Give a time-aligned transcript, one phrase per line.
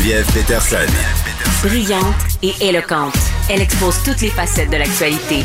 [0.00, 0.92] Geneviève Peterson.
[1.62, 3.18] Brillante et éloquente,
[3.50, 5.44] elle expose toutes les facettes de l'actualité.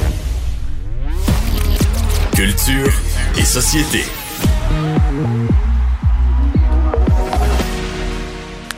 [2.34, 2.94] Culture
[3.38, 4.06] et société.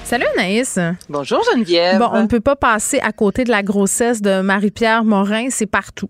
[0.03, 0.79] Salut Anaïs.
[1.09, 1.99] Bonjour Geneviève.
[1.99, 5.67] Bon, on ne peut pas passer à côté de la grossesse de Marie-Pierre Morin, c'est
[5.67, 6.09] partout.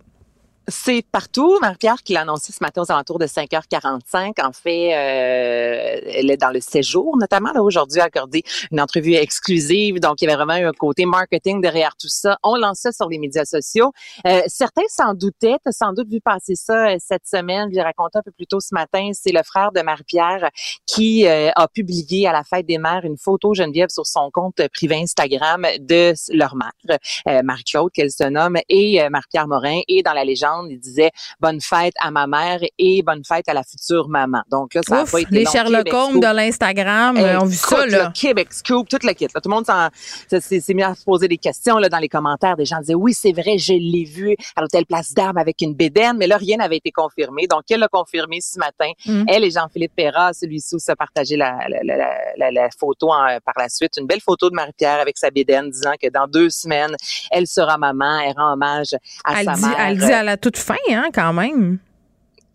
[0.70, 1.58] C'est partout.
[1.62, 4.46] Marie-Pierre qui l'a annoncé ce matin aux alentours de 5h45.
[4.46, 9.14] En fait, euh, elle est dans le séjour, notamment là aujourd'hui, a accordé une entrevue
[9.14, 10.02] exclusive.
[10.02, 12.38] Donc, il y avait vraiment un côté marketing derrière tout ça.
[12.44, 13.94] On lançait sur les médias sociaux.
[14.26, 15.56] Euh, certains s'en doutaient.
[15.66, 17.70] Tu sans doute vu passer ça euh, cette semaine.
[17.72, 19.12] Je l'ai raconté un peu plus tôt ce matin.
[19.14, 20.50] C'est le frère de Marie-Pierre
[20.86, 24.62] qui euh, a publié à la fête des mères une photo Geneviève sur son compte
[24.74, 29.80] privé Instagram de leur mère, euh, Marie-Claude, qu'elle se nomme, et Marie-Pierre Morin.
[29.88, 33.54] Et dans la légende, il disait bonne fête à ma mère et bonne fête à
[33.54, 34.42] la future maman.
[34.50, 35.52] Donc là, ça Ouf, a pas été les long.
[35.52, 36.22] Sherlock Québec Holmes Scoop.
[36.24, 38.06] de l'Instagram euh, ont vu ça, là.
[38.08, 39.26] le Québec Scoop, tout le kit.
[39.34, 39.40] là.
[39.42, 42.56] Tout le monde s'est- mis à se poser des questions là, dans les commentaires.
[42.58, 45.74] Des gens disaient oui, c'est vrai, je l'ai vu à l'hôtel Place d'Armes avec une
[45.74, 47.48] bédaine, mais là, rien n'avait été confirmé.
[47.48, 48.92] Donc, elle l'a confirmé ce matin.
[49.06, 49.24] Mm.
[49.28, 53.38] Elle et Jean-Philippe Perra, celui-ci a partagé la, la, la, la- la- la photo en-
[53.44, 53.94] par la suite.
[53.98, 56.96] Une belle photo de Marie-Pierre avec sa bédaine disant que dans deux semaines,
[57.32, 58.20] elle sera maman.
[58.20, 59.76] Elle rend hommage à Elle sa dit, mère.
[59.80, 61.80] elle dit à la toute fin, hein, quand même.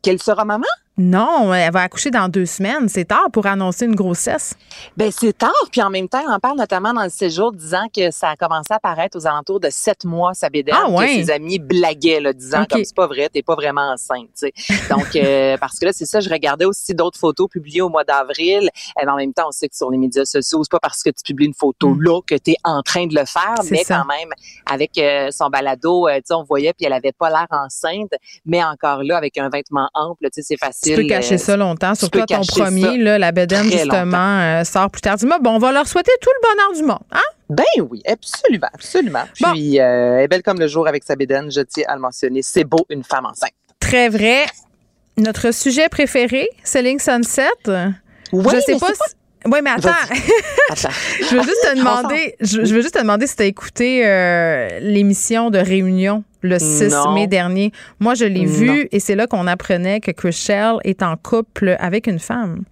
[0.00, 0.64] Qu'elle sera maman?
[0.98, 2.86] Non, elle va accoucher dans deux semaines.
[2.88, 4.54] C'est tard pour annoncer une grossesse.
[4.97, 7.86] Ben c'est tard, puis en même temps, on en parle notamment dans le séjour, disant
[7.94, 11.06] que ça a commencé à apparaître aux alentours de sept mois, sa bédaine, Ah ouais?
[11.06, 14.44] que ses amis blaguaient, là, disant comme c'est pas vrai, t'es pas vraiment enceinte.
[14.91, 18.04] Donc, euh, parce que là, c'est ça, je regardais aussi d'autres photos publiées au mois
[18.04, 18.69] d'avril,
[19.00, 21.09] et en même temps, on sait que sur les médias sociaux, c'est pas parce que
[21.09, 23.97] tu publies une photo là que t'es en train de le faire, mais ça.
[23.97, 24.28] quand même,
[24.70, 28.12] avec euh, son balado, euh, on voyait, puis elle avait pas l'air enceinte,
[28.44, 30.81] mais encore là, avec un vêtement ample, tu sais, c'est facile.
[30.82, 31.94] Tu peux cacher euh, ça longtemps.
[31.94, 35.16] Surtout ton premier, là, la bedaine, justement, euh, sort plus tard.
[35.16, 37.06] Dis-moi, bon, on va leur souhaiter tout le bonheur du monde.
[37.12, 37.20] Hein?
[37.48, 39.25] Ben oui, absolument, absolument.
[39.41, 39.53] Bon.
[39.53, 42.00] Puis, euh, elle est belle comme le jour avec sa bédaine, je tiens à le
[42.00, 42.42] mentionner.
[42.42, 43.53] C'est beau, une femme enceinte.
[43.78, 44.47] Très vrai.
[45.16, 47.48] Notre sujet préféré, Selling Sunset.
[48.32, 49.15] Oui, je sais mais pas c'est si...
[49.47, 49.91] Oui, mais attends.
[50.70, 50.88] Attends.
[51.20, 54.03] je veux juste te demander, je, je veux juste te demander si tu as écouté
[54.06, 57.12] euh, l'émission de Réunion le 6 Non.
[57.12, 57.72] mai dernier.
[58.00, 58.53] Moi, je l'ai Non.
[58.53, 62.62] vu et c'est là qu'on apprenait que Chrishell est en couple avec une femme.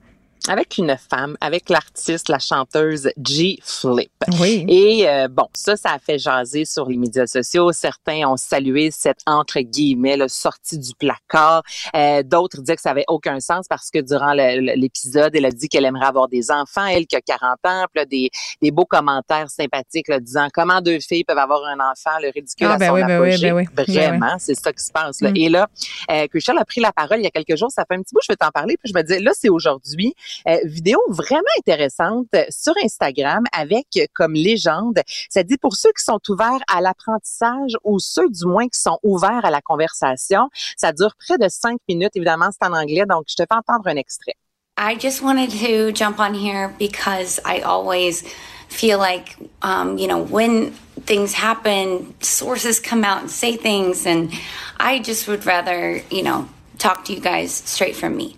[0.48, 3.58] Avec une femme, avec l'artiste, la chanteuse G.
[3.62, 4.10] Flip.
[4.40, 4.64] Oui.
[4.68, 7.72] Et euh, bon, ça, ça a fait jaser sur les médias sociaux.
[7.72, 11.62] Certains ont salué cette entre guillemets là, sortie du placard.
[11.94, 15.44] Euh, D'autres disaient que ça avait aucun sens parce que durant le- le- l'épisode, elle
[15.44, 17.84] a dit qu'elle aimerait avoir des enfants, elle qui a 40 ans.
[17.92, 18.30] Puis là, des,
[18.62, 22.66] des beaux commentaires sympathiques là, disant comment deux filles peuvent avoir un enfant, le ridicule
[22.70, 23.50] Ah, à ben son oui, ben oui, apogée.
[23.50, 23.64] ben oui.
[23.74, 25.20] Ben Vraiment, c'est ça qui se passe.
[25.20, 25.30] Là.
[25.32, 25.36] Mm.
[25.36, 25.68] Et là,
[26.10, 27.70] euh, Chrishell a pris la parole il y a quelques jours.
[27.70, 28.76] Ça fait un petit bout, je vais t'en parler.
[28.82, 30.14] Puis je me disais, là, c'est aujourd'hui.
[30.48, 35.90] Euh, vidéo vraiment intéressante euh, sur Instagram avec euh, comme légende, ça dit pour ceux
[35.90, 40.48] qui sont ouverts à l'apprentissage ou ceux du moins qui sont ouverts à la conversation.
[40.76, 42.16] Ça dure près de cinq minutes.
[42.16, 44.34] Évidemment, c'est en anglais, donc je te fais entendre un extrait.
[44.78, 48.24] I just wanted to jump on here because I always
[48.68, 50.72] feel like, um, you know, when
[51.04, 54.30] things happen, sources come out and say things, and
[54.78, 58.36] I just would rather, you know, talk to you guys straight from me.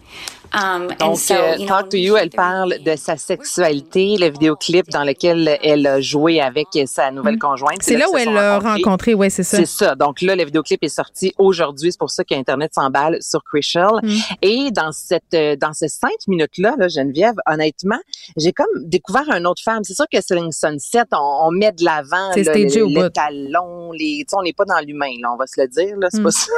[0.54, 4.88] Um, and Donc, so, euh, Talk to You, elle parle de sa sexualité, le vidéoclip
[4.90, 7.78] dans lequel elle a joué avec sa nouvelle conjointe.
[7.82, 9.56] C'est là où elle l'a rencontré, oui, c'est ça.
[9.58, 9.94] C'est ça.
[9.94, 11.92] Donc là, le vidéoclip est sorti aujourd'hui.
[11.92, 13.86] C'est pour ça qu'Internet s'emballe sur Chrishell.
[14.02, 14.16] Mm.
[14.42, 17.98] Et dans cette, euh, dans ces cinq minutes-là, là, Geneviève, honnêtement,
[18.36, 19.84] j'ai comme découvert un autre femme.
[19.84, 24.18] C'est sûr que Selling Sunset, on, on met de l'avant le- au les talons, les,
[24.18, 25.96] tu sais, on n'est pas dans l'humain, là, on va se le dire.
[25.98, 26.24] Là, c'est Mm.
[26.24, 26.52] pas ça.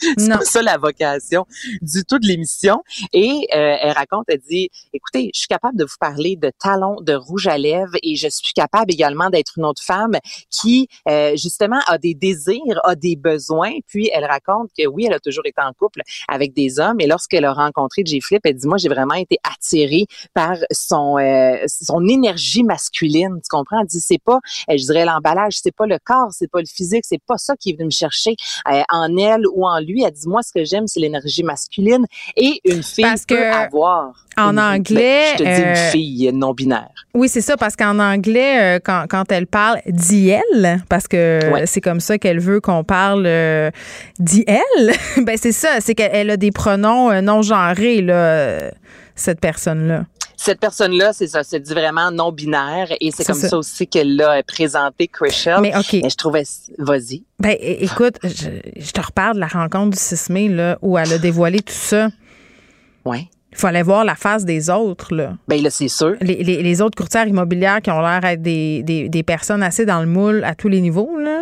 [0.18, 1.46] c'est pas ça la vocation
[1.82, 2.82] du tout de l'émission.
[3.12, 6.50] Et Et euh, elle raconte, elle dit, écoutez, je suis capable de vous parler de
[6.58, 10.16] talons, de rouge à lèvres et je suis capable également d'être une autre femme
[10.50, 13.72] qui, euh, justement, a des désirs, a des besoins.
[13.86, 17.06] Puis elle raconte que oui, elle a toujours été en couple avec des hommes et
[17.06, 21.56] lorsqu'elle a rencontré Jay Flip, elle dit, moi, j'ai vraiment été attirée par son euh,
[21.66, 23.40] son énergie masculine.
[23.42, 23.80] Tu comprends?
[23.80, 24.38] Elle dit, c'est pas,
[24.70, 27.70] je dirais, l'emballage, c'est pas le corps, c'est pas le physique, c'est pas ça qui
[27.70, 28.36] est venu me chercher
[28.70, 30.02] euh, en elle ou en lui.
[30.02, 34.12] Elle dit, moi, ce que j'aime, c'est l'énergie masculine et une fille Parce que avoir.
[34.36, 36.88] en une- anglais, je te dis euh, une fille non binaire.
[37.14, 41.66] Oui, c'est ça, parce qu'en anglais, euh, quand, quand elle parle d'IL, parce que Ouais.
[41.66, 43.70] c'est comme ça qu'elle veut qu'on parle euh,
[44.18, 44.46] d'IL,
[45.24, 48.70] ben c'est ça, c'est qu'elle elle a des pronoms euh, non genrés, là, euh,
[49.14, 50.04] cette personne-là.
[50.40, 53.48] Cette personne-là, c'est ça, c'est dit vraiment non binaire et c'est comme ça.
[53.48, 53.58] ça.
[53.58, 55.58] aussi qu'elle l'a présenté, Chrishell.
[55.60, 55.94] Mais OK.
[55.94, 56.44] Et je trouvais,
[56.78, 57.24] vas-y.
[57.40, 61.12] Ben, écoute, je, je te reparle de la rencontre du 6 mai, là, où elle
[61.12, 62.10] a dévoilé tout ça.
[63.50, 65.32] Il fallait voir la face des autres, là.
[65.48, 66.16] Ben là, c'est sûr.
[66.20, 69.86] Les, les- les autres courtières immobilières qui ont l'air d'être des, des, des personnes assez
[69.86, 71.40] dans le moule à tous les niveaux, là.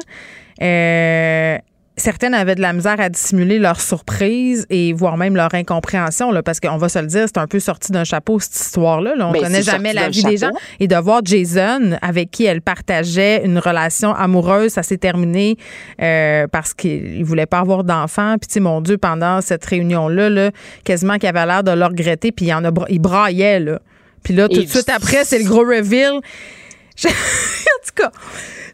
[0.63, 1.59] Euh,
[1.97, 6.43] certaines avaient de la misère à dissimuler leur surprise et voire même leur incompréhension, là,
[6.43, 9.15] parce qu'on va se le dire, c'est un peu sorti d'un chapeau, cette histoire-là.
[9.17, 9.29] là.
[9.29, 10.51] On Ben, connaît jamais la vie des gens.
[10.81, 15.57] Et de voir Jason, avec qui elle partageait une relation amoureuse, ça s'est terminé
[16.03, 18.37] euh, parce qu'il voulait pas avoir d'enfant.
[18.39, 20.51] Puis, mon Dieu, pendant cette réunion-là, là,
[20.85, 23.81] quasiment qu'il avait l'air de le regretter, puis il, en a, il braillait, là.
[24.23, 26.21] Puis là, tout de suite après, c'est le gros reveal.
[27.77, 28.11] En tout cas,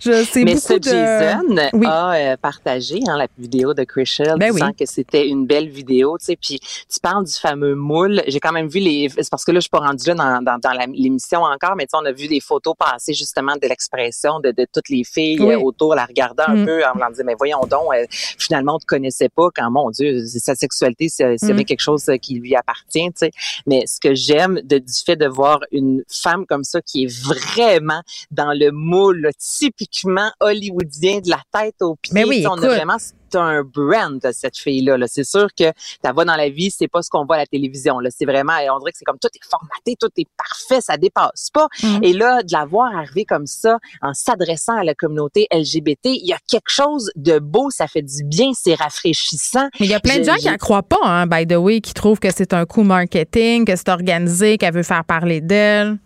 [0.01, 0.83] je sais Mais beaucoup ce de...
[0.83, 1.87] Jason Oui.
[1.87, 4.75] a euh, partagé hein, la vidéo de Chrishell Ben disant oui.
[4.75, 6.37] que c'était une belle vidéo, tu sais.
[6.37, 8.23] Puis tu parles du fameux moule.
[8.27, 9.09] J'ai quand même vu les.
[9.11, 11.85] C'est parce que là, je suis pas rendue là dans, dans, dans l'émission encore, mais
[11.85, 15.05] tu sais, on a vu des photos passer justement de l'expression de, de toutes les
[15.05, 15.55] filles Oui.
[15.55, 16.67] euh, autour, la regardant un Mm.
[16.67, 19.91] peu, en me disant, mais voyons donc, euh, finalement, on te connaissait pas quand, mon
[19.91, 21.65] Dieu, sa sexualité, c'est Mm.
[21.65, 23.31] quelque chose qui lui appartient, tu sais.
[23.67, 28.01] Mais ce que j'aime du fait de voir une femme comme ça qui est vraiment
[28.31, 32.13] dans le moule là, typiquement hollywoodien de la tête aux pieds.
[32.15, 32.65] Mais oui, Tu sais, on écoute.
[32.65, 32.99] a vraiment
[33.33, 34.99] c'est un brand cette fille-là.
[34.99, 35.07] là.
[35.09, 35.73] C'est sûr que
[36.03, 37.99] ta voix dans la vie, c'est pas ce qu'on voit à la télévision.
[37.99, 38.11] Là.
[38.11, 41.49] C'est vraiment, on dirait que c'est comme tout est formaté, tout est parfait, ça dépasse
[41.53, 41.69] pas.
[41.83, 42.01] Mhm.
[42.03, 46.27] Et là, de la voir arriver comme ça, en s'adressant à la communauté LGBT, il
[46.27, 49.69] y a quelque chose de beau, ça fait du bien, c'est rafraîchissant.
[49.81, 51.81] Mais il y a plein de gens qui ne croient pas, hein, by the way,
[51.81, 55.99] qui trouvent que c'est un coup marketing, que c'est organisé, qu'elle veut faire parler d'elle.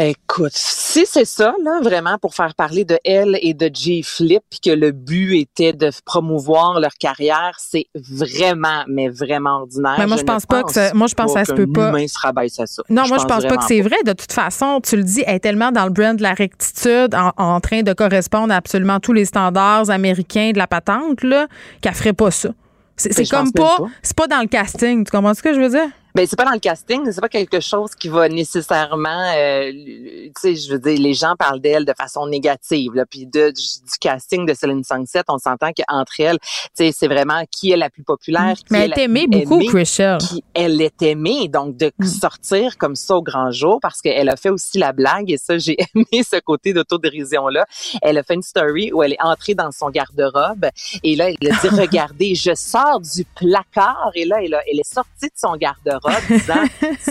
[0.00, 4.42] Écoute, si c'est ça, là, vraiment, pour faire parler de elle et de J Flip,
[4.48, 9.96] puis que le but était de promouvoir leur carrière, c'est vraiment, mais vraiment ordinaire.
[9.98, 11.92] Mais moi, je pense pas que ça- moi, je pense que ça se peut pas.
[12.06, 12.82] se rabaisse à ça.
[12.88, 13.96] Non, moi, je pense pas que c'est vrai.
[14.04, 17.14] De toute façon, tu le dis, elle est tellement dans le brand de la rectitude,
[17.14, 21.46] en, en train de correspondre à absolument tous les standards américains de la patente, là,
[21.80, 22.50] qu'elle ferait pas ça.
[22.96, 23.76] C'est je comme pas.
[24.02, 25.04] c'est pas dans le casting.
[25.04, 25.88] Tu comprends ce que je veux dire?
[26.18, 30.32] Ben c'est pas dans le casting, c'est pas quelque chose qui va nécessairement, euh, tu
[30.36, 33.62] sais, je veux dire, les gens parlent d'elle de façon négative, là, puis de, du,
[34.00, 37.88] casting de Céline Sangset, on s'entend qu'entre elles, tu sais, c'est vraiment qui est la
[37.88, 38.64] plus populaire, qui.
[38.70, 40.18] Mais elle est aimée beaucoup, aimée, Chrishell.
[40.18, 42.06] qui elle est aimée, donc de Mm.
[42.06, 45.56] sortir comme ça au grand jour, parce qu'elle a fait aussi la blague, et ça,
[45.56, 47.64] j'ai aimé ce côté d'autodérision-là.
[48.02, 50.66] Elle a fait une story où elle est entrée dans son garde-robe,
[51.04, 54.80] et là, elle a dit, regardez, je sors du placard, et là, elle, a- elle
[54.80, 56.54] est sortie de son garde-robe, disant,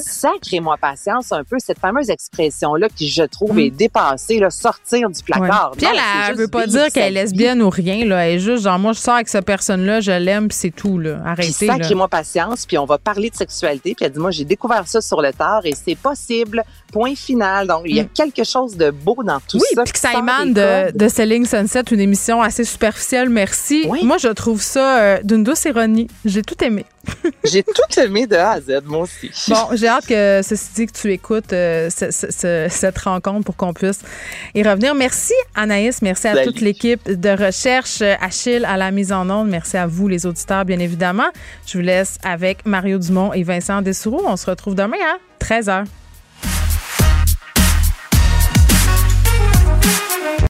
[0.01, 5.17] sacrez-moi patience un peu, cette fameuse expression-là qui, je trouve, est dépassée, là, sortir du
[5.17, 5.39] Mm.
[5.41, 5.47] Ouais.
[5.47, 5.71] placard.
[5.77, 8.25] Puis Non, elle, juste veut pas dire qu'elle est lesbienne ou rien, là.
[8.27, 10.99] Elle est juste genre, moi, je sors avec cette personne-là, je l'aime, puis c'est tout,
[10.99, 11.19] là.
[11.25, 13.93] Arrêtez, sacrez-moi patience, puis on va parler de sexualité.
[13.95, 16.63] Puis elle dit, moi, j'ai découvert ça sur le tard et c'est possible.
[16.91, 17.67] Point final.
[17.67, 18.09] Donc, il y a Mm.
[18.15, 19.83] quelque chose de beau dans tout Oui, ça.
[19.83, 23.85] puis que ça émane de, Selling Sunset, une émission assez superficielle, merci.
[23.89, 24.03] Oui.
[24.03, 26.07] Moi, je trouve ça euh, d'une douce ironie.
[26.25, 26.85] J'ai tout aimé.
[27.43, 29.31] J'ai tout aimé de A à Z, moi aussi.
[29.49, 33.43] Bon, j'ai hâte que, ceci dit, que tu écoutes euh, ce- ce- ce- cette rencontre
[33.45, 33.99] pour qu'on puisse
[34.55, 34.95] y revenir.
[34.95, 36.01] Merci, Anaïs.
[36.01, 36.45] Merci à Salut.
[36.47, 38.01] toute l'équipe de recherche.
[38.21, 39.49] Achille à la mise en onde.
[39.49, 41.27] Merci à vous, les auditeurs, bien évidemment.
[41.65, 44.23] Je vous laisse avec Mario Dumont et Vincent Dessoureau.
[44.25, 45.85] On se retrouve demain à 13h.